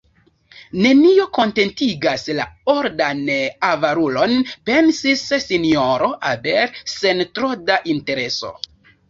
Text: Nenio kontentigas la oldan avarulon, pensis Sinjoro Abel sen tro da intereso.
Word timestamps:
Nenio 0.83 1.25
kontentigas 1.37 2.25
la 2.39 2.45
oldan 2.73 3.21
avarulon, 3.67 4.33
pensis 4.71 5.27
Sinjoro 5.45 6.11
Abel 6.33 6.75
sen 6.97 7.25
tro 7.37 7.53
da 7.71 7.79
intereso. 7.97 8.53